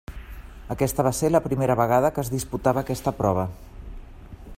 [0.75, 3.45] Aquesta va ser la primera vegada que es disputava aquesta prova.